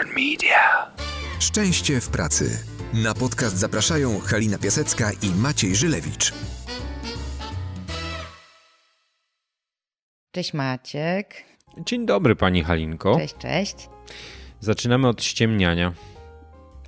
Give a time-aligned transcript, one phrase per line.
[0.00, 0.90] Popcorn Media.
[1.40, 2.64] Szczęście w pracy.
[2.94, 6.32] Na podcast zapraszają Halina Piasecka i Maciej Żylewicz.
[10.32, 11.44] Cześć Maciek.
[11.86, 13.16] Dzień dobry, pani Halinko.
[13.16, 13.88] Cześć, cześć.
[14.60, 15.92] Zaczynamy od ściemniania.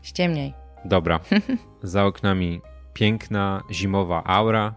[0.02, 0.54] Ściemniej.
[0.84, 1.20] Dobra.
[1.82, 2.60] Za oknami
[2.94, 4.74] piękna zimowa aura,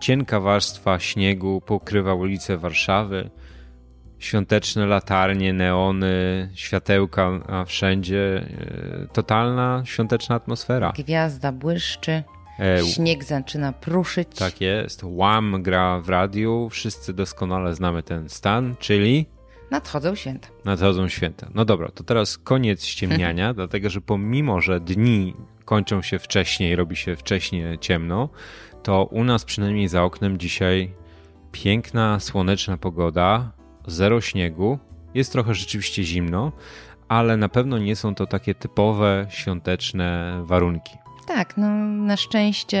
[0.00, 3.30] cienka warstwa śniegu pokrywa ulice Warszawy,
[4.20, 8.44] świąteczne latarnie, neony, światełka a wszędzie.
[9.02, 10.92] e, Totalna świąteczna atmosfera.
[10.98, 12.22] Gwiazda błyszczy,
[12.60, 14.28] E, śnieg zaczyna pruszyć.
[14.38, 15.00] Tak jest.
[15.04, 16.68] Łam gra w radiu.
[16.70, 19.26] Wszyscy doskonale znamy ten stan, czyli
[19.70, 20.48] Nadchodzą święta.
[20.64, 21.48] nadchodzą święta.
[21.54, 26.96] No dobra, to teraz koniec ściemniania, dlatego że pomimo, że dni kończą się wcześniej, robi
[26.96, 28.28] się wcześniej ciemno,
[28.82, 30.94] to u nas przynajmniej za oknem dzisiaj
[31.52, 33.52] piękna, słoneczna pogoda,
[33.86, 34.78] zero śniegu.
[35.14, 36.52] Jest trochę rzeczywiście zimno,
[37.08, 40.92] ale na pewno nie są to takie typowe świąteczne warunki.
[41.26, 42.78] Tak, no na szczęście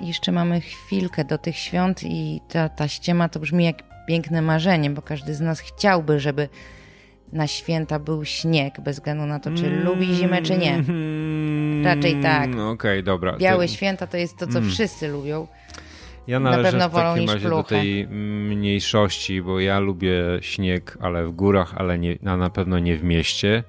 [0.00, 4.90] jeszcze mamy chwilkę do tych świąt i ta, ta ściema to brzmi jak piękne marzenie,
[4.90, 6.48] bo każdy z nas chciałby, żeby
[7.32, 10.74] na święta był śnieg, bez względu na to, czy lubi zimę, czy nie.
[10.74, 12.50] Mm, Raczej tak.
[12.72, 13.36] Okej, dobra.
[13.38, 14.70] Białe To- święta to jest to, co Mm.
[14.70, 15.46] wszyscy lubią.
[16.28, 17.68] Ja Na należę pewno w takim razie do pluchę.
[17.68, 22.96] tej mniejszości, bo ja lubię śnieg, ale w górach, ale nie, a na pewno nie
[22.96, 23.64] w mieście,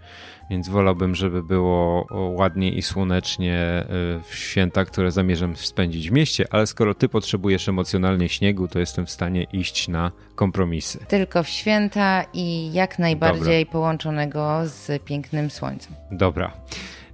[0.50, 6.46] więc wolałbym, żeby było ładnie i słonecznie y, w święta, które zamierzam spędzić w mieście,
[6.52, 11.00] ale skoro ty potrzebujesz emocjonalnie śniegu, to jestem w stanie iść na kompromisy.
[11.08, 15.94] Tylko w święta i jak najbardziej połączonego z pięknym słońcem.
[16.12, 16.52] Dobra.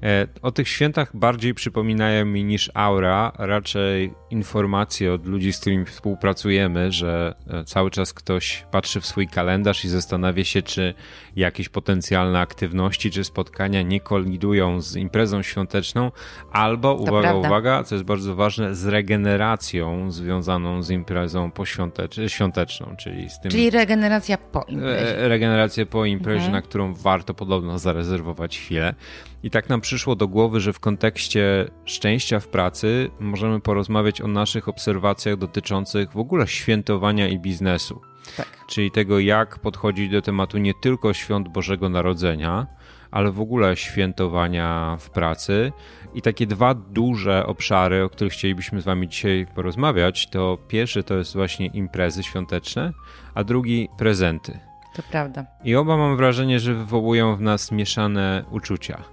[0.03, 5.86] E, O tych świętach bardziej przypominają mi niż aura, raczej informacje od ludzi, z którymi
[5.86, 10.94] współpracujemy, że e, cały czas ktoś patrzy w swój kalendarz i zastanawia się, czy
[11.36, 16.11] jakieś potencjalne aktywności czy spotkania nie kolidują z imprezą świąteczną,
[16.52, 17.47] albo, uwaga, prawda.
[17.47, 23.52] uwaga, co jest bardzo ważne, z regeneracją związaną z imprezą poświątecz- świąteczną, czyli z tym
[23.52, 25.20] Czyli regeneracja po imprezie.
[25.20, 26.54] e, regenerację po imprezie, Mhm.
[26.54, 28.95] na którą warto podobno zarezerwować chwilę.
[29.43, 34.27] I tak nam przyszło do głowy, że w kontekście szczęścia w pracy możemy porozmawiać o
[34.27, 38.02] naszych obserwacjach dotyczących w ogóle świętowania i biznesu.
[38.37, 38.47] Tak.
[38.67, 42.67] Czyli tego, jak podchodzić do tematu nie tylko świąt Bożego Narodzenia,
[43.11, 45.71] ale w ogóle świętowania w pracy.
[46.14, 51.17] I takie dwa duże obszary, o których chcielibyśmy z Wami dzisiaj porozmawiać, to pierwszy to
[51.17, 52.93] jest właśnie imprezy świąteczne,
[53.33, 54.59] a drugi prezenty.
[54.95, 55.45] To prawda.
[55.64, 59.03] I oba mam wrażenie, że wywołują w nas mieszane uczucia.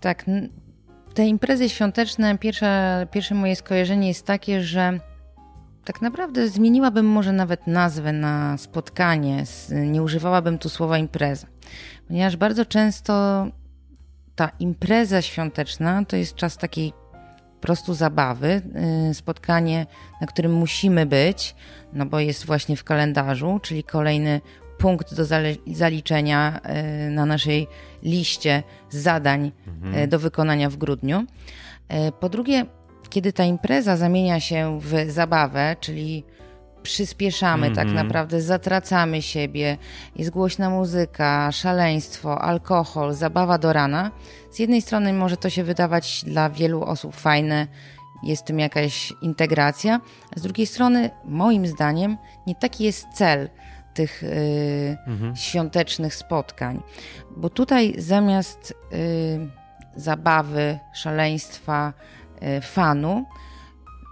[0.00, 0.24] Tak,
[1.14, 5.00] te imprezy świąteczne, pierwsze, pierwsze moje skojarzenie jest takie, że
[5.84, 11.46] tak naprawdę zmieniłabym może nawet nazwę na spotkanie, nie używałabym tu słowa impreza,
[12.08, 13.46] ponieważ bardzo często
[14.36, 16.92] ta impreza świąteczna to jest czas takiej
[17.64, 18.62] prostu zabawy,
[19.10, 19.86] y, spotkanie,
[20.20, 21.54] na którym musimy być,
[21.92, 24.40] no bo jest właśnie w kalendarzu, czyli kolejny
[24.78, 25.24] punkt do
[25.66, 26.60] zaliczenia
[27.06, 27.66] y, na naszej
[28.02, 29.52] liście zadań
[30.04, 31.20] y, do wykonania w grudniu.
[31.20, 32.66] Y, Po drugie,
[33.10, 36.24] kiedy ta impreza zamienia się w zabawę, czyli
[36.82, 38.06] przyspieszamy tak Mhm.
[38.06, 39.76] naprawdę, zatracamy siebie,
[40.16, 44.10] jest głośna muzyka, szaleństwo, alkohol, zabawa do rana.
[44.50, 47.66] Z jednej strony może to się wydawać dla wielu osób fajne,
[48.22, 50.00] jest w tym jakaś integracja,
[50.36, 53.48] a z drugiej strony, moim zdaniem, nie taki jest cel
[53.94, 54.96] tych y,
[55.34, 56.82] świątecznych spotkań,
[57.36, 59.48] bo tutaj zamiast y,
[59.96, 61.92] zabawy, szaleństwa,
[62.58, 63.24] y, fanu,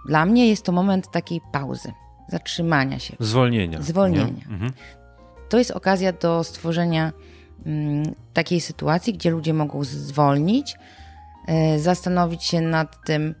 [0.07, 1.91] dla mnie jest to moment takiej pauzy,
[2.27, 3.81] zatrzymania się, Zwolnienia.
[3.81, 4.33] Zwolnienia.
[4.47, 4.53] nie?
[4.53, 4.71] Mhm.
[5.49, 7.11] to jest okazja do stworzenia
[7.65, 10.75] mm, takiej sytuacji, gdzie ludzie mogą zwolnić,
[11.77, 13.35] zastanowić się nad tym,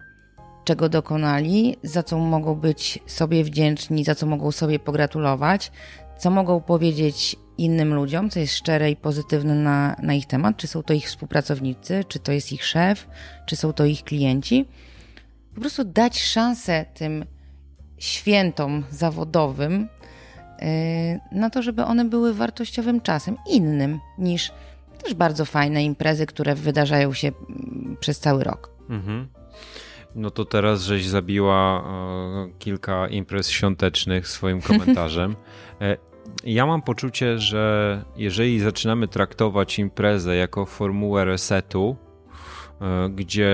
[0.63, 5.71] czego dokonali, za co mogą być sobie wdzięczni, za co mogą sobie pogratulować,
[6.17, 10.67] co mogą powiedzieć innym ludziom, co jest szczere i pozytywne na, na ich temat, czy
[10.67, 13.07] są to ich współpracownicy, czy to jest ich szef,
[13.45, 14.65] czy są to ich klienci.
[15.55, 17.25] Po prostu dać szansę tym
[17.97, 19.89] świętom zawodowym,
[20.61, 20.67] yy,
[21.39, 24.51] na to, żeby one były wartościowym czasem, innym niż
[25.03, 28.69] też bardzo fajne imprezy, które wydarzają się mm, przez cały rok.
[28.89, 29.27] Mhm.
[30.15, 35.35] No to teraz żeś zabiła e, kilka imprez świątecznych swoim komentarzem.
[35.83, 35.97] E,
[36.43, 41.95] ja mam poczucie, że jeżeli zaczynamy traktować imprezę jako formułę resetu,
[43.09, 43.49] gdzie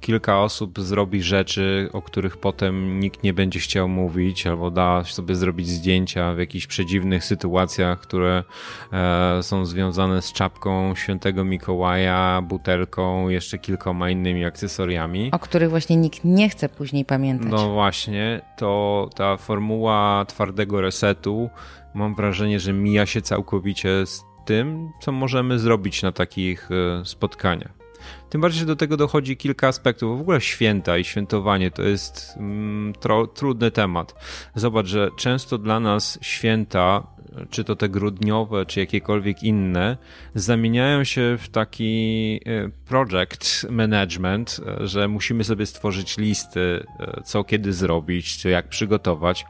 [0.00, 5.34] kilka osób zrobi rzeczy, o których potem nikt nie będzie chciał mówić, albo da sobie
[5.34, 8.44] zrobić zdjęcia w jakichś przedziwnych sytuacjach, które
[8.92, 15.30] e, są związane z czapką świętego Mikołaja, butelką, jeszcze kilkoma innymi akcesoriami.
[15.32, 17.50] O których właśnie nikt nie chce później pamiętać.
[17.50, 21.50] No właśnie, to ta formuła twardego resetu,
[21.94, 27.81] mam wrażenie, że mija się całkowicie z tym, co możemy zrobić na takich e, spotkaniach.
[28.30, 30.18] Tym bardziej, że do tego dochodzi kilka aspektów.
[30.18, 34.14] W ogóle święta i świętowanie to jest mm, tro, trudny temat.
[34.54, 37.06] Zobacz, że często dla nas święta,
[37.50, 39.96] czy to te grudniowe, czy jakiekolwiek inne,
[40.34, 47.44] zamieniają się w taki e, project management, e, że musimy sobie stworzyć listy, e, co
[47.44, 49.44] kiedy zrobić, co jak przygotować.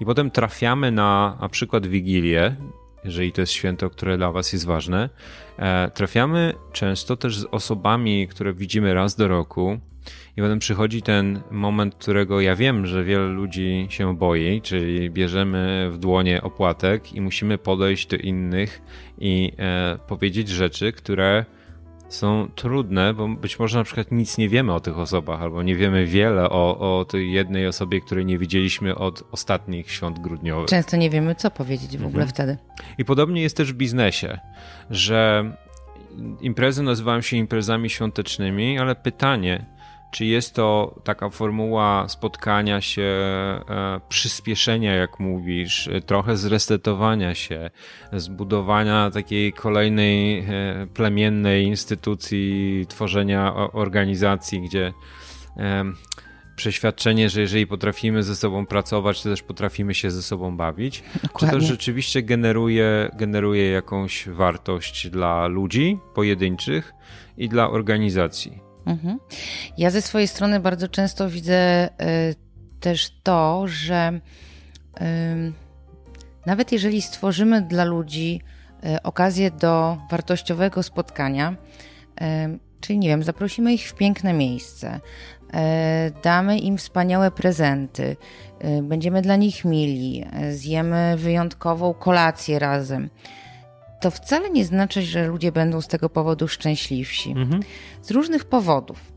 [0.00, 2.56] I potem trafiamy na na przykład Wigilię,
[3.06, 5.08] jeżeli to jest święto, które dla Was jest ważne.
[5.58, 9.80] E, trafiamy często też z osobami, które widzimy raz do roku.
[10.36, 15.88] I potem przychodzi ten moment, którego ja wiem, że wiele ludzi się boi, czyli bierzemy
[15.92, 18.82] w dłonie opłatek i musimy podejść do innych
[19.18, 21.44] i e, powiedzieć rzeczy, które
[22.08, 25.76] są trudne, bo być może na przykład nic nie wiemy o tych osobach, albo nie
[25.76, 30.68] wiemy wiele o, o tej jednej osobie, której nie widzieliśmy od ostatnich świąt grudniowych.
[30.68, 32.28] Często nie wiemy, co powiedzieć w ogóle mhm.
[32.28, 32.56] wtedy.
[32.98, 34.38] I podobnie jest też w biznesie,
[34.90, 35.50] że
[36.40, 39.66] imprezy nazywają się imprezami świątecznymi, ale pytanie,
[40.10, 43.60] czy jest to taka formuła spotkania się, e,
[44.08, 47.70] przyspieszenia, jak mówisz, e, trochę zresetowania się,
[48.12, 54.92] zbudowania takiej kolejnej e, plemiennej instytucji, tworzenia organizacji, gdzie
[56.56, 61.02] przeświadczenie, że jeżeli potrafimy ze sobą pracować, to też potrafimy się ze sobą bawić.
[61.22, 61.58] Dokładnie.
[61.58, 66.92] Czy to rzeczywiście generuje, generuje jakąś wartość dla ludzi pojedynczych
[67.36, 68.65] i dla organizacji?
[68.86, 69.18] Mhm.
[69.78, 72.34] Ja ze swojej strony bardzo często widzę y,
[72.80, 74.20] też to, że
[76.46, 78.40] nawet jeżeli stworzymy dla ludzi
[78.84, 81.56] y, okazję do wartościowego spotkania,
[82.80, 85.00] czyli nie wiem, zaprosimy ich w piękne miejsce,
[86.22, 88.16] damy im wspaniałe prezenty,
[88.82, 93.10] będziemy dla nich mili, zjemy wyjątkową kolację razem
[94.00, 97.30] to wcale nie znaczy, że ludzie będą z tego powodu szczęśliwsi.
[97.30, 97.62] Mhm.
[98.02, 99.12] Z różnych powodów.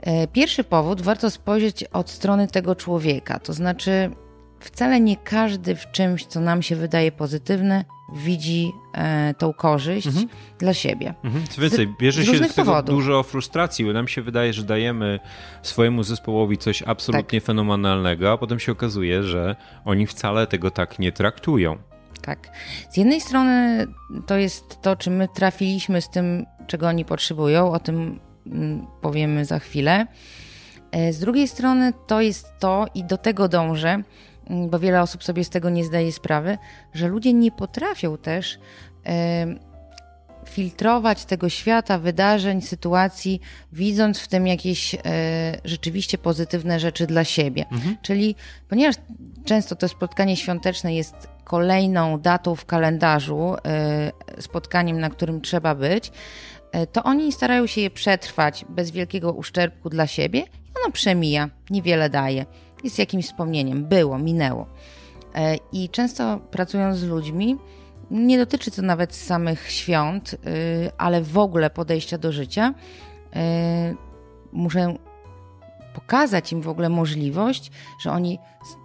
[0.00, 4.10] E, pierwszy powód warto spojrzeć od strony tego człowieka, to znaczy
[4.60, 7.84] wcale nie każdy w czymś, co nam się wydaje pozytywne,
[8.14, 10.28] widzi e, tą korzyść mhm.
[10.58, 11.14] dla siebie.
[11.24, 11.46] Mhm.
[11.46, 12.94] Co więcej, bierze z się z tego powodów.
[12.94, 15.20] dużo frustracji, bo nam się wydaje, że dajemy
[15.62, 17.46] swojemu zespołowi coś absolutnie tak.
[17.46, 21.91] fenomenalnego, a potem się okazuje, że oni wcale tego tak nie traktują.
[22.20, 22.50] Tak.
[22.90, 23.86] Z jednej strony
[24.26, 29.44] to jest to, czy my trafiliśmy z tym, czego oni potrzebują, o tym mm, powiemy
[29.44, 30.06] za chwilę.
[30.92, 34.02] E, z drugiej strony to jest to, i do tego dążę,
[34.46, 36.58] mm, bo wiele osób sobie z tego nie zdaje sprawy,
[36.94, 38.58] że ludzie nie potrafią też
[40.48, 43.40] filtrować tego świata, wydarzeń, sytuacji,
[43.72, 44.98] widząc w tym jakieś e,
[45.64, 47.64] rzeczywiście pozytywne rzeczy dla siebie.
[47.72, 47.96] Mhm.
[48.02, 48.34] Czyli
[48.68, 48.96] ponieważ
[49.44, 56.12] często to spotkanie świąteczne jest kolejną datą w kalendarzu, e, spotkaniem, na którym trzeba być,
[56.72, 61.48] e, to oni starają się je przetrwać bez wielkiego uszczerbku dla siebie i ono przemija,
[61.70, 62.46] niewiele daje.
[62.84, 64.66] Jest jakimś wspomnieniem, było, minęło.
[65.34, 67.56] E, I często pracując z ludźmi,
[68.10, 70.36] nie dotyczy to nawet samych świąt,
[70.98, 72.74] ale w ogóle podejścia do życia.
[74.52, 74.94] Muszę
[75.94, 77.70] pokazać im w ogóle możliwość,
[78.00, 78.38] że oni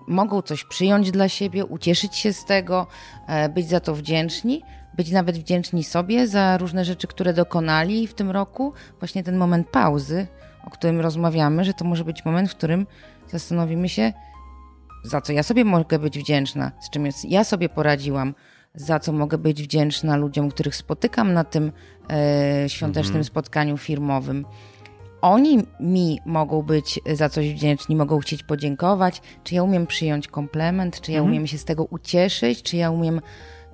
[0.07, 2.87] mogą coś przyjąć dla siebie, ucieszyć się z tego,
[3.27, 4.61] e, być za to wdzięczni,
[4.97, 8.73] być nawet wdzięczni sobie za różne rzeczy, które dokonali w tym roku.
[8.99, 10.27] Właśnie ten moment pauzy,
[10.63, 12.87] o którym rozmawiamy, że to może być moment, w którym
[13.27, 14.13] zastanowimy się,
[15.03, 18.33] za co ja sobie mogę być wdzięczna, z czym ja sobie poradziłam,
[18.75, 21.71] za co mogę być wdzięczna ludziom, których spotykam na tym
[22.09, 23.23] e, świątecznym mhm.
[23.23, 24.45] spotkaniu firmowym
[25.29, 31.01] oni mi mogą być za coś wdzięczni, mogą chcieć podziękować, czy ja umiem przyjąć komplement,
[31.01, 31.31] czy ja mhm.
[31.31, 33.22] umiem się z tego ucieszyć, czy ja umiem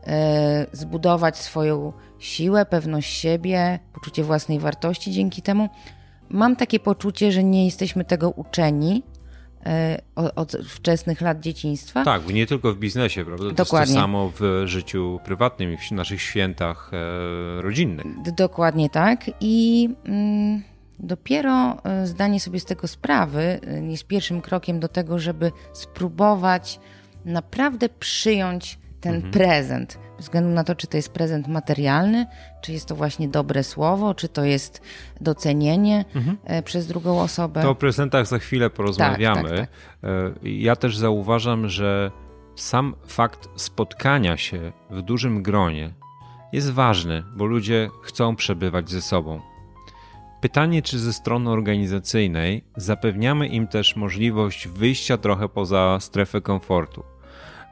[0.07, 5.69] e, zbudować swoją siłę, pewność siebie, poczucie własnej wartości dzięki temu.
[6.29, 9.03] Mam takie poczucie, że nie jesteśmy tego uczeni
[9.65, 10.01] e,
[10.35, 12.03] od, wczesnych lat dzieciństwa.
[12.05, 13.43] Tak, nie tylko w biznesie, prawda?
[13.43, 13.83] To Dokładnie.
[13.83, 18.05] jest to samo w życiu prywatnym i w naszych świętach e, rodzinnych.
[18.37, 19.31] Dokładnie tak.
[19.41, 19.89] I.
[20.05, 20.72] Mm,
[21.03, 26.79] Dopiero e, zdanie sobie z tego sprawy e, jest pierwszym krokiem do tego, żeby spróbować
[27.25, 29.33] naprawdę przyjąć ten mhm.
[29.33, 29.99] prezent.
[30.17, 32.25] Bez względu na to, czy to jest prezent materialny,
[32.61, 34.81] czy jest to właśnie dobre słowo, czy to jest
[35.21, 36.37] docenienie mhm.
[36.43, 37.61] E, przez drugą osobę.
[37.61, 39.49] To o prezentach za chwilę porozmawiamy.
[39.49, 39.69] Tak, tak,
[40.01, 40.43] tak.
[40.43, 42.11] Ja też zauważam, że
[42.55, 45.93] sam fakt spotkania się w dużym gronie
[46.53, 49.52] jest ważny, bo ludzie chcą przebywać ze sobą.
[50.43, 57.03] Pytanie, czy ze strony organizacyjnej zapewniamy im też możliwość wyjścia trochę poza strefę komfortu.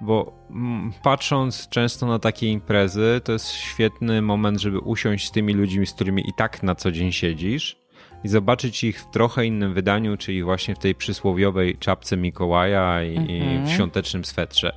[0.02, 5.54] Bo mm, patrząc często na takie imprezy, to jest świetny moment, żeby usiąść z tymi
[5.54, 7.78] ludźmi, z którymi i tak na co dzień siedzisz
[8.24, 13.14] i zobaczyć ich w trochę innym wydaniu, czyli właśnie w tej przysłowiowej czapce Mikołaja i,
[13.14, 13.70] i w mhm.
[13.70, 14.76] świątecznym swetrze.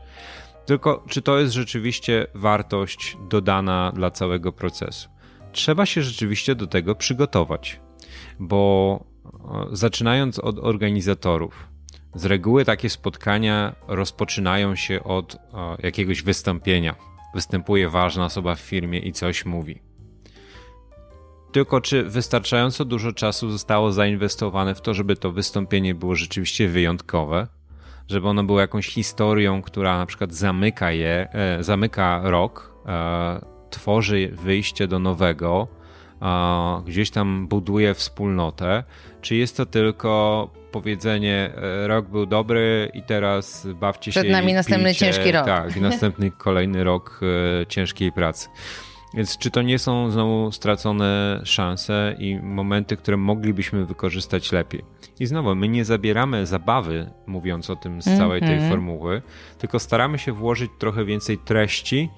[0.66, 5.08] Tylko czy to jest rzeczywiście wartość dodana dla całego procesu?
[5.52, 7.80] Trzeba się rzeczywiście do tego przygotować,
[8.40, 9.04] bo
[9.72, 11.68] zaczynając od organizatorów,
[12.14, 15.36] z reguły takie spotkania rozpoczynają się od
[15.82, 16.94] jakiegoś wystąpienia.
[17.34, 19.82] Występuje ważna osoba w firmie i coś mówi.
[21.52, 27.46] Tylko czy wystarczająco dużo czasu zostało zainwestowane w to, żeby to wystąpienie było rzeczywiście wyjątkowe?
[28.08, 34.30] Żeby ono było jakąś historią, która na przykład zamyka je, e, zamyka rok, e, tworzy
[34.32, 35.68] wyjście do nowego,
[36.24, 38.84] e, gdzieś tam buduje wspólnotę,
[39.20, 44.30] czy jest to tylko powiedzenie e, rok był dobry i teraz bawcie Przed się.
[44.30, 45.46] Przed nami następny pijcie, ciężki rok.
[45.46, 47.20] Tak, następny kolejny rok
[47.62, 48.48] e, ciężkiej pracy.
[49.14, 54.84] Więc czy to nie są znowu stracone szanse i momenty, które moglibyśmy wykorzystać lepiej?
[55.20, 58.70] I znowu, my nie zabieramy zabawy, mówiąc o tym z całej tej mm -hmm.
[58.70, 59.22] formuły,
[59.58, 62.08] tylko staramy się włożyć trochę więcej treści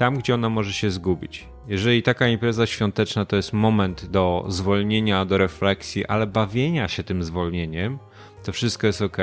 [0.00, 1.46] tam, gdzie ona może się zgubić.
[1.68, 7.24] Jeżeli taka impreza świąteczna to jest moment do zwolnienia, do refleksji, ale bawienia się tym
[7.24, 7.98] zwolnieniem,
[8.44, 9.16] to wszystko jest ok.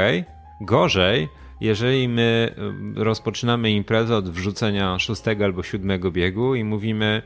[0.61, 1.29] Gorzej,
[1.61, 2.55] jeżeli my
[2.95, 7.21] rozpoczynamy imprezę od wrzucenia szóstego albo siódmego biegu i mówimy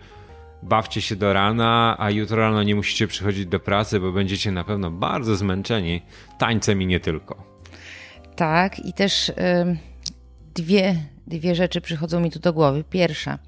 [0.64, 4.64] bawcie się do rana, a jutro rano nie musicie przychodzić do pracy, bo będziecie na
[4.64, 6.02] pewno bardzo zmęczeni
[6.38, 7.44] tańcem i nie tylko.
[8.36, 9.34] Tak, i też y,
[10.56, 10.96] dwie,
[11.28, 12.84] dwie rzeczy przychodzą mi tu do głowy.
[12.84, 13.40] Pierwsza,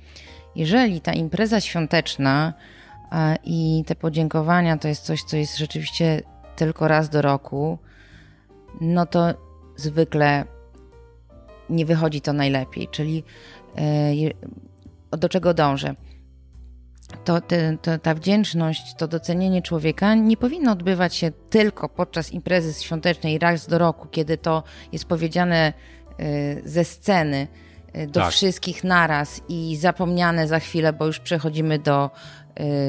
[0.55, 6.21] jeżeli ta impreza świąteczna y, i te podziękowania to jest coś, co jest rzeczywiście
[6.55, 7.77] tylko raz do roku,
[8.81, 9.33] no to
[9.75, 10.45] zwykle
[11.69, 12.87] nie wychodzi to najlepiej.
[12.87, 13.23] Czyli
[15.11, 15.95] y, do czego dążę?
[17.23, 22.83] to, te, to, ta wdzięczność, to docenienie człowieka nie powinno odbywać się tylko podczas imprezy
[22.83, 25.73] świątecznej raz do roku, kiedy to jest powiedziane
[26.65, 27.47] ze sceny
[27.95, 28.31] y, do tak.
[28.31, 32.11] wszystkich naraz i zapomniane za chwilę, bo już przechodzimy do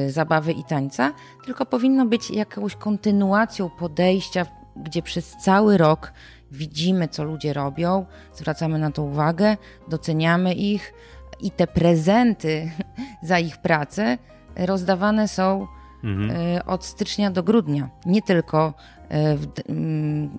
[0.06, 1.12] y, zabawy i tańca,
[1.44, 6.12] tylko powinno być jakąś kontynuacją podejścia, gdzie przez cały rok
[6.52, 9.56] widzimy, co ludzie robią, zwracamy na to uwagę,
[9.88, 10.94] doceniamy ich
[11.40, 12.70] i te prezenty
[13.22, 14.18] za ich pracę
[14.56, 15.66] rozdawane są
[16.04, 16.60] mhm.
[16.66, 18.74] Od stycznia do grudnia, nie tylko
[19.10, 20.30] w, mm,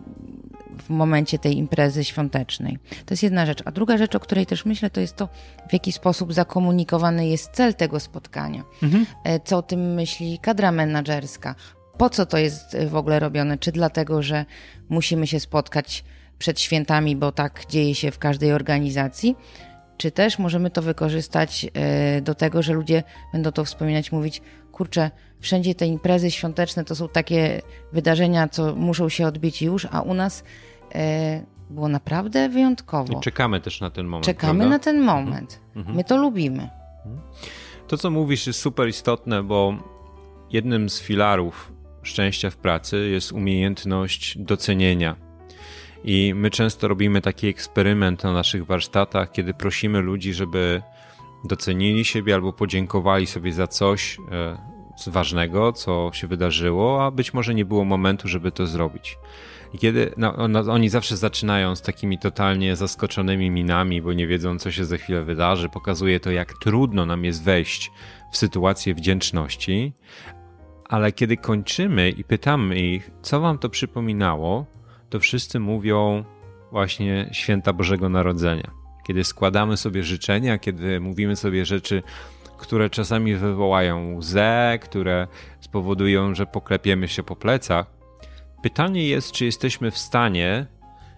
[0.77, 2.79] w, momencie tej imprezy świątecznej.
[3.05, 3.61] To jest jedna rzecz.
[3.65, 5.29] A druga rzecz, o której też myślę, to jest to,
[5.69, 8.63] w jaki sposób zakomunikowany jest cel tego spotkania.
[8.83, 9.05] Mhm.
[9.23, 11.55] E, co o tym myśli kadra menedżerska.
[11.97, 13.57] Po co to jest w ogóle robione?
[13.57, 14.45] Czy dlatego, że
[14.89, 16.03] musimy się spotkać
[16.39, 19.35] przed świętami, bo tak dzieje się w każdej organizacji?
[19.97, 23.03] czy też możemy to wykorzystać e, do tego, że ludzie
[23.33, 24.41] będą to wspominać, mówić,
[24.75, 27.61] kurczę, wszędzie te imprezy świąteczne to są takie
[27.93, 30.43] wydarzenia, co muszą się odbyć już, a u nas
[30.95, 33.13] e, było naprawdę wyjątkowo.
[33.13, 34.25] I czekamy też na ten moment.
[34.25, 34.75] Czekamy prawda?
[34.75, 35.61] na ten moment.
[35.75, 35.95] Mhm.
[35.95, 36.69] My to lubimy.
[37.05, 37.21] Mhm.
[37.87, 39.77] To, co mówisz, jest super istotne, bo
[40.51, 41.71] jednym z filarów
[42.03, 45.15] szczęścia w pracy jest umiejętność docenienia
[46.03, 50.81] i my często robimy taki eksperyment na naszych warsztatach, kiedy prosimy ludzi, żeby
[51.47, 54.57] docenili siebie albo podziękowali sobie za coś e,
[55.07, 59.17] ważnego, co się wydarzyło, a być może nie było momentu, żeby to zrobić.
[59.73, 64.59] I kiedy no, no, oni zawsze zaczynają z takimi totalnie zaskoczonymi minami, bo nie wiedzą,
[64.59, 67.91] co się za chwilę wydarzy, pokazuje to, jak trudno nam jest wejść
[68.31, 69.93] w sytuację wdzięczności,
[70.89, 74.65] ale kiedy kończymy i pytamy ich, co wam to przypominało,
[75.09, 76.23] to wszyscy mówią
[76.71, 78.84] właśnie święta Bożego Narodzenia.
[79.07, 82.03] Kiedy składamy sobie życzenia, kiedy mówimy sobie rzeczy,
[82.57, 85.27] które czasami wywołają łzę, które
[85.59, 87.85] spowodują, że poklepiemy się po plecach.
[88.63, 90.65] Pytanie jest, czy jesteśmy w stanie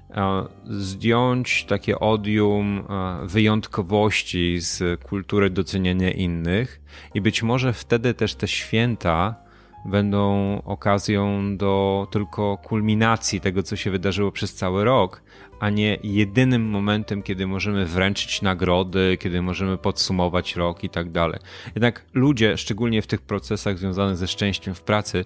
[0.09, 6.81] e, zdjąć takie odium e, wyjątkowości z kultury doceniania innych
[7.13, 9.46] i być może wtedy też te święta
[9.87, 15.21] będą okazją do tylko kulminacji tego, co się wydarzyło przez cały rok,
[15.59, 21.39] a nie jedynym momentem, kiedy możemy wręczyć nagrody, kiedy możemy podsumować rok i tak dalej.
[21.75, 25.25] Jednak ludzie, szczególnie w tych procesach związanych ze szczęściem w pracy,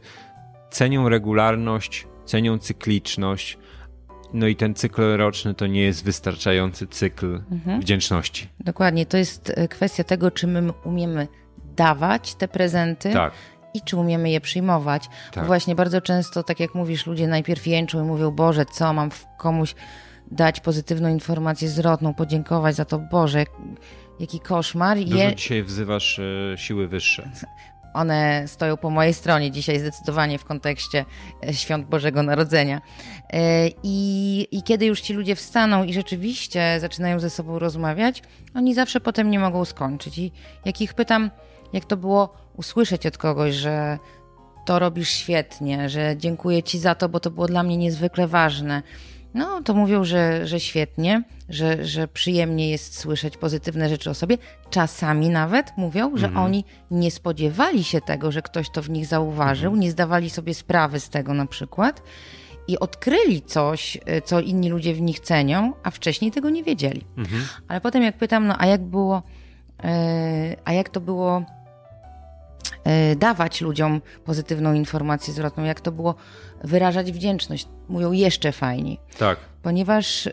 [0.69, 3.57] cenią regularność, cenią cykliczność.
[4.33, 7.81] No i ten cykl roczny to nie jest wystarczający cykl mhm.
[7.81, 8.47] wdzięczności.
[8.59, 11.27] Dokładnie, to jest e, kwestia tego, czy my umiemy
[11.75, 13.13] dawać te prezenty.
[13.13, 13.33] Tak
[13.73, 15.07] i czy umiemy je przyjmować.
[15.31, 15.43] Tak.
[15.43, 19.09] Bo właśnie bardzo często, tak jak mówisz, ludzie najpierw jęczą i mówią, Boże, co mam
[19.37, 19.75] komuś
[20.31, 23.45] dać pozytywną informację zwrotną, podziękować za to, Boże,
[24.19, 24.99] jaki koszmar.
[24.99, 25.35] Dużo je...
[25.35, 27.31] dzisiaj wzywasz e, siły wyższe.
[27.93, 31.05] One stoją po mojej stronie dzisiaj zdecydowanie w kontekście
[31.47, 32.81] e, świąt Bożego Narodzenia.
[33.33, 38.23] E, I, I kiedy już ci ludzie wstaną i rzeczywiście zaczynają ze sobą rozmawiać,
[38.55, 40.17] oni zawsze potem nie mogą skończyć.
[40.17, 40.31] I
[40.65, 41.31] jak ich pytam,
[41.73, 43.99] jak to było usłyszeć od kogoś, że
[44.65, 48.81] to robisz świetnie, że dziękuję ci za to, bo to było dla mnie niezwykle ważne
[49.33, 54.37] no to mówią, że, że świetnie, że, że przyjemnie jest słyszeć pozytywne rzeczy o sobie.
[54.69, 56.45] Czasami nawet mówią, że mhm.
[56.45, 59.81] oni nie spodziewali się tego, że ktoś to w nich zauważył, mhm.
[59.81, 62.01] nie zdawali sobie sprawy z tego na przykład
[62.67, 67.05] i odkryli coś, y, co inni ludzie w nich cenią, a wcześniej tego nie wiedzieli.
[67.17, 67.43] Mhm.
[67.67, 69.23] Ale potem jak pytam, no a jak było,
[69.83, 69.89] yy,
[70.65, 71.45] a jak to było
[73.17, 76.15] dawać ludziom pozytywną informację zwrotną, jak to było
[76.63, 77.67] wyrażać wdzięczność.
[77.89, 78.99] Mówią jeszcze fajniej.
[79.17, 79.39] Tak.
[79.61, 80.31] Ponieważ y,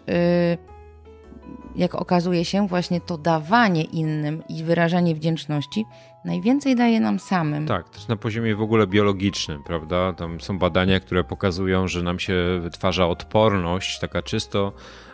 [1.77, 5.85] jak okazuje się, właśnie to dawanie innym i wyrażanie wdzięczności
[6.25, 7.67] najwięcej daje nam samym.
[7.67, 10.13] Tak, też na poziomie w ogóle biologicznym, prawda?
[10.13, 15.08] Tam są badania, które pokazują, że nam się wytwarza odporność, taka czysto e,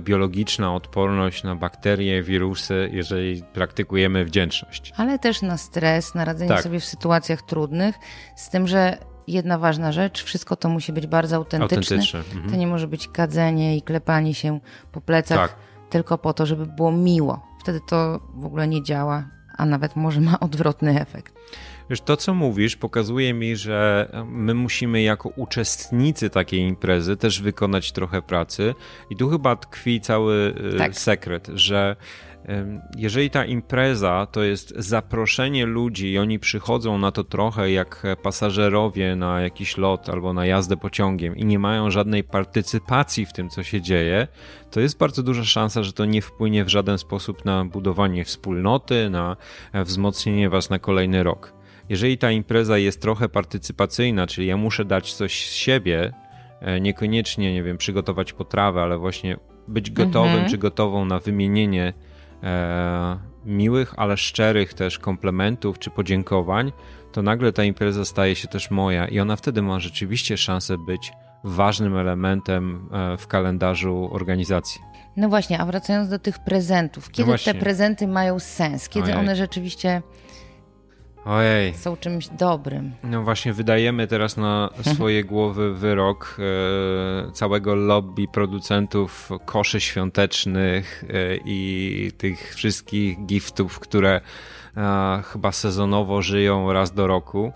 [0.00, 4.92] biologiczna odporność na bakterie, wirusy, jeżeli praktykujemy wdzięczność.
[4.96, 6.62] Ale też na stres, na radzenie tak.
[6.62, 7.94] sobie w sytuacjach trudnych,
[8.36, 11.96] z tym, że jedna ważna rzecz, wszystko to musi być bardzo autentyczne.
[11.96, 12.20] autentyczne.
[12.20, 12.50] Mhm.
[12.50, 14.60] To nie może być kadzenie i klepanie się
[14.92, 15.38] po plecach.
[15.38, 17.46] Tak tylko po to, żeby było miło.
[17.60, 19.24] Wtedy to w ogóle nie działa,
[19.56, 21.34] a nawet może ma odwrotny efekt.
[21.90, 27.92] Wiesz, to co mówisz pokazuje mi, że my musimy jako uczestnicy takiej imprezy też wykonać
[27.92, 28.74] trochę pracy
[29.10, 30.94] i tu chyba tkwi cały y, tak.
[30.94, 31.96] sekret, że
[32.96, 39.16] jeżeli ta impreza to jest zaproszenie ludzi i oni przychodzą na to trochę jak pasażerowie
[39.16, 43.62] na jakiś lot albo na jazdę pociągiem i nie mają żadnej partycypacji w tym, co
[43.62, 44.28] się dzieje,
[44.70, 49.10] to jest bardzo duża szansa, że to nie wpłynie w żaden sposób na budowanie wspólnoty,
[49.10, 49.36] na
[49.74, 51.59] wzmocnienie was na kolejny rok.
[51.90, 56.12] Jeżeli ta impreza jest trochę partycypacyjna, czyli ja muszę dać coś z siebie,
[56.60, 59.36] e, niekoniecznie, nie wiem, przygotować potrawę, ale właśnie
[59.68, 60.50] być gotowym mhm.
[60.50, 61.92] czy gotową na wymienienie
[62.42, 66.72] e, miłych, ale szczerych też komplementów czy podziękowań,
[67.12, 71.12] to nagle ta impreza staje się też moja i ona wtedy ma rzeczywiście szansę być
[71.44, 74.80] ważnym elementem e, w kalendarzu organizacji.
[75.16, 78.88] No właśnie, a wracając do tych prezentów, no kiedy no te prezenty mają sens?
[78.88, 79.18] Kiedy Ojej.
[79.18, 80.02] one rzeczywiście
[81.24, 81.74] Ojej.
[81.74, 82.92] są czymś dobrym?
[83.02, 86.36] No właśnie, wydajemy teraz na swoje głowy wyrok
[87.28, 94.20] e, całego lobby producentów koszy świątecznych e, i tych wszystkich giftów, które
[94.76, 97.52] e, chyba sezonowo żyją raz do roku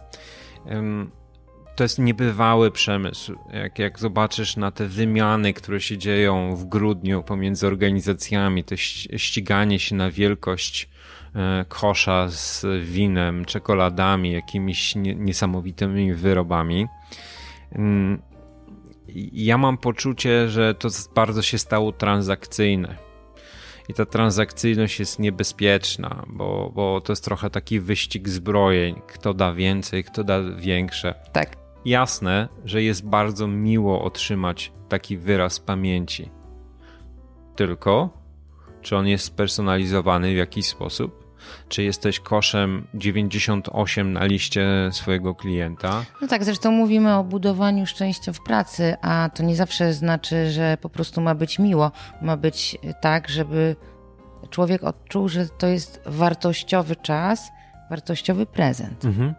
[1.77, 3.35] to jest niebywały przemysł.
[3.53, 8.77] Jak, jak zobaczysz na te wymiany, które się dzieją w grudniu pomiędzy organizacjami, to
[9.16, 10.88] ściganie się na wielkość
[11.68, 16.86] kosza z winem, czekoladami, jakimiś niesamowitymi wyrobami.
[17.72, 18.22] Mm,
[19.32, 22.96] ja mam poczucie, że to bardzo się stało transakcyjne.
[23.88, 29.00] I ta transakcyjność jest niebezpieczna, bo, bo to jest trochę taki wyścig zbrojeń.
[29.06, 31.14] Kto da więcej, kto da większe.
[31.32, 36.30] Tak jasne, że jest bardzo miło otrzymać taki wyraz pamięci.
[37.56, 38.10] Tylko,
[38.82, 41.23] czy on jest spersonalizowany w jakiś sposób?
[41.68, 46.04] Czy jesteś koszem 98 na liście swojego klienta?
[46.22, 50.78] No tak, zresztą mówimy o budowaniu szczęścia w pracy, a to nie zawsze znaczy, że
[50.80, 51.92] po prostu ma być miło.
[52.22, 53.76] Ma być tak, żeby
[54.50, 57.50] człowiek odczuł, że to jest wartościowy czas,
[57.90, 59.04] wartościowy prezent.
[59.04, 59.35] Mhm.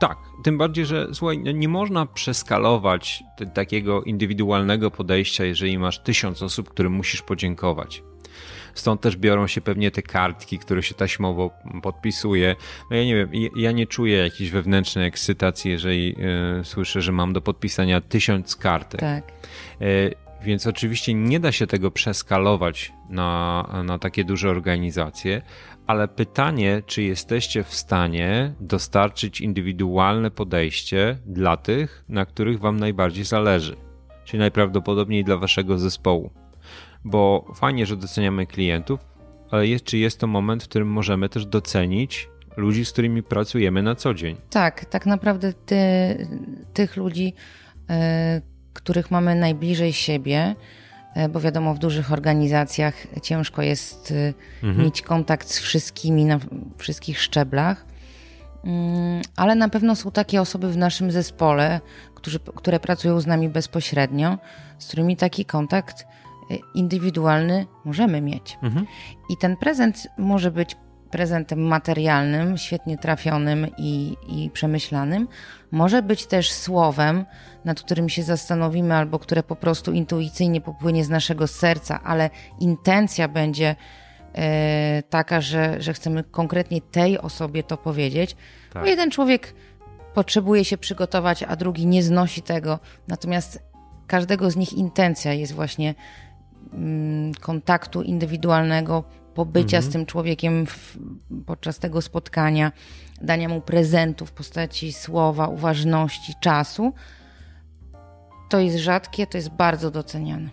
[0.00, 6.42] Tak, tym bardziej, że słuchaj, no nie można przeskalować takiego indywidualnego podejścia, jeżeli masz tysiąc
[6.42, 8.02] osób, którym musisz podziękować.
[8.74, 11.50] Stąd też biorą się pewnie te kartki, które się taśmowo
[11.82, 12.56] podpisuje.
[12.90, 16.16] No ja nie wiem, ja nie czuję jakiejś wewnętrznej ekscytacji, jeżeli
[16.60, 19.00] y, słyszę, że mam do podpisania tysiąc kartek.
[19.00, 19.32] Tak.
[19.82, 25.42] Y, więc oczywiście nie da się tego przeskalować na, na takie duże organizacje,
[25.86, 33.24] ale pytanie, czy jesteście w stanie dostarczyć indywidualne podejście dla tych, na których Wam najbardziej
[33.24, 33.76] zależy,
[34.24, 36.43] czyli najprawdopodobniej dla Waszego zespołu.
[37.04, 39.00] Bo fajnie, że doceniamy klientów,
[39.50, 43.82] ale jest, czy jest to moment, w którym możemy też docenić ludzi, z którymi pracujemy
[43.82, 44.36] na co dzień?
[44.50, 45.76] Tak, tak naprawdę ty,
[46.74, 47.34] tych ludzi,
[47.80, 47.94] y,
[48.72, 50.54] których mamy najbliżej siebie,
[51.14, 54.84] E, bo wiadomo, w dużych organizacjach ciężko jest y, mhm.
[54.84, 56.38] mieć kontakt z wszystkimi na
[56.78, 57.86] wszystkich szczeblach.
[58.64, 61.80] Mm, ale na pewno są takie osoby w naszym zespole,
[62.14, 64.38] którzy, które pracują z nami bezpośrednio,
[64.78, 66.06] z którymi taki kontakt
[66.74, 68.58] indywidualny możemy mieć.
[68.62, 68.86] Mhm.
[69.30, 70.76] I ten prezent może być
[71.14, 75.28] prezentem materialnym, świetnie trafionym i, i przemyślanym.
[75.70, 77.24] Może być też słowem,
[77.64, 82.30] nad którym się zastanowimy, albo które po prostu intuicyjnie popłynie z naszego serca, ale
[82.60, 83.76] intencja będzie
[84.34, 88.36] e, taka, że, że chcemy konkretnie tej osobie to powiedzieć.
[88.72, 88.82] Tak.
[88.82, 89.54] Bo jeden człowiek
[90.14, 92.78] potrzebuje się przygotować, a drugi nie znosi tego.
[93.08, 93.62] Natomiast
[94.06, 95.94] każdego z nich intencja jest właśnie
[97.40, 99.90] kontaktu indywidualnego, pobycia mhm.
[99.90, 100.98] z tym człowiekiem w,
[101.46, 102.72] podczas tego spotkania,
[103.20, 106.92] dania mu prezentu w postaci słowa, uważności, czasu,
[108.50, 110.48] to jest rzadkie, to jest bardzo doceniane.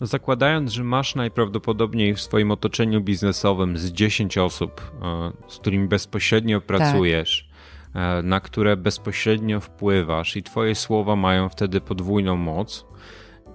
[0.00, 6.60] Zakładając, że masz najprawdopodobniej w swoim otoczeniu biznesowym z 10 osób, e, z którymi bezpośrednio
[6.60, 6.66] tak.
[6.66, 7.48] pracujesz,
[7.92, 8.24] tak.
[8.24, 12.86] na które bezpośrednio wpływasz i twoje słowa mają wtedy podwójną moc,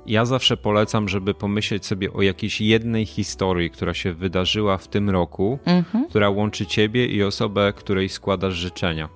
[0.05, 5.09] ja zawsze polecam, żeby pomyśleć sobie o jakiejś jednej historii, która się wydarzyła w tym
[5.09, 6.07] roku, mhm.
[6.09, 9.09] która łączy ciebie i osobę, której składasz życzenia.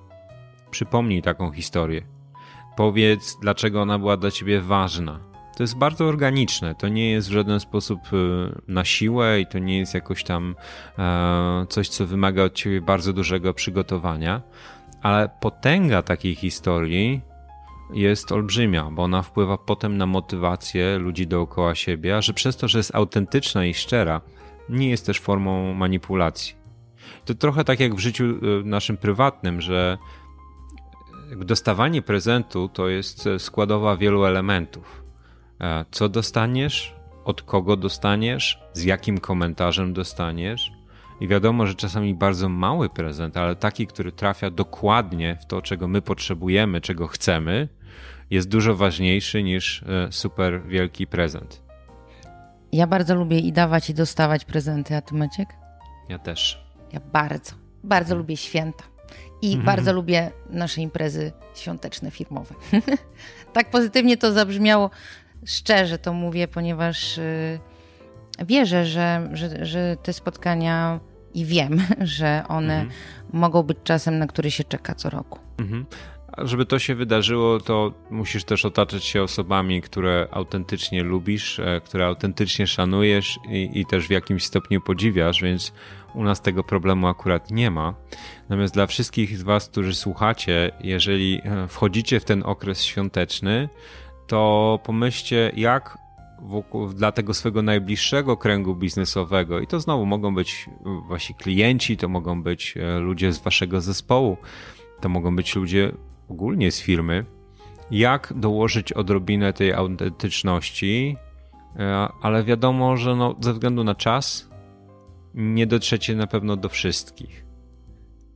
[0.70, 2.02] Przypomnij taką historię.
[2.76, 5.20] Powiedz, dlaczego ona była dla ciebie ważna.
[5.56, 6.74] To jest bardzo organiczne.
[6.74, 10.56] To nie jest w żaden sposób y, na siłę i to nie jest jakoś tam
[10.98, 14.42] e, coś, co wymaga od ciebie bardzo dużego przygotowania,
[15.02, 17.20] ale potęga takiej historii
[17.90, 22.68] jest olbrzymia, bo ona wpływa potem na motywację ludzi dookoła siebie, a że przez to,
[22.68, 24.20] że jest autentyczna i szczera,
[24.68, 26.54] nie jest też formą manipulacji.
[27.24, 29.98] To trochę tak jak w życiu y, naszym prywatnym, że
[31.36, 35.04] dostawanie prezentu to jest składowa wielu elementów.
[35.60, 36.94] E, co dostaniesz,
[37.24, 40.72] od kogo dostaniesz, z jakim komentarzem dostaniesz.
[41.24, 45.88] I wiadomo, że czasami bardzo mały prezent, ale taki, który trafia dokładnie w to, czego
[45.88, 47.68] my potrzebujemy, czego chcemy,
[48.30, 51.62] jest dużo ważniejszy niż e, super wielki prezent.
[52.72, 55.48] Ja bardzo lubię i dawać, i dostawać prezenty, a ty Maciek?
[56.08, 56.64] Ja też.
[56.92, 57.52] Ja bardzo,
[57.84, 58.18] bardzo hmm.
[58.18, 58.84] lubię święta.
[59.42, 59.64] I mhm.
[59.64, 62.54] bardzo lubię nasze imprezy świąteczne, firmowe.
[63.52, 64.90] tak pozytywnie to zabrzmiało.
[65.46, 67.60] Szczerze to mówię, ponieważ y,
[68.46, 71.00] wierzę, że, że, że te spotkania
[71.34, 73.00] i wiem, że one mhm.
[73.32, 75.38] mogą być czasem, na który się czeka co roku.
[75.58, 75.86] Mhm.
[76.36, 81.80] A żeby to się wydarzyło, to musisz też otaczać się osobami, które autentycznie lubisz, e,
[81.84, 85.72] które autentycznie szanujesz i, i też w jakimś stopniu podziwiasz, więc
[86.14, 87.94] u nas tego problemu akurat nie ma.
[88.48, 93.68] Natomiast dla wszystkich z Was, którzy słuchacie, jeżeli e, wchodzicie w ten okres świąteczny,
[94.26, 95.98] to pomyślcie, jak
[96.44, 100.66] wokół, dla tego swojego najbliższego kręgu biznesowego, i to znowu mogą być
[101.08, 104.36] wasi klienci, to mogą być e, ludzie z waszego zespołu,
[105.00, 105.92] to mogą być ludzie
[106.28, 107.24] ogólnie z firmy,
[107.90, 111.16] jak dołożyć odrobinę tej autentyczności,
[111.76, 114.50] e, ale wiadomo, że no, ze względu na czas
[115.34, 117.44] nie dotrzecie na pewno do wszystkich.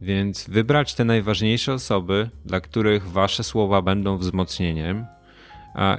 [0.00, 5.06] Więc wybrać te najważniejsze osoby, dla których wasze słowa będą wzmocnieniem,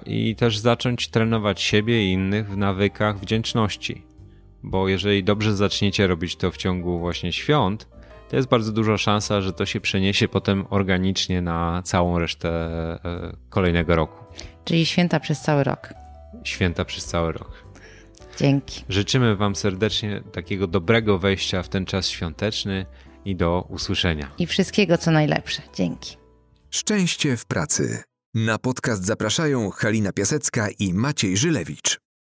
[0.06, 4.06] i też zacząć trenować siebie i innych w nawykach wdzięczności.
[4.64, 7.88] Bo jeżeli dobrze zaczniecie robić to w ciągu właśnie świąt,
[8.30, 12.50] to jest bardzo duża szansa, że to się przeniesie potem organicznie na całą resztę
[13.06, 14.26] e, kolejnego roku.
[14.66, 15.94] Czyli święta przez cały rok.
[16.44, 17.64] Święta przez cały rok.
[18.38, 18.84] Dzięki.
[18.90, 22.86] Życzymy Wam serdecznie takiego dobrego wejścia w ten czas świąteczny
[23.26, 24.32] i do usłyszenia.
[24.38, 25.62] I wszystkiego co najlepsze.
[25.76, 26.18] Dzięki.
[26.70, 28.09] Szczęście w pracy.
[28.36, 32.09] Na podcast zapraszają Halina Piasecka i Maciej Żylewicz.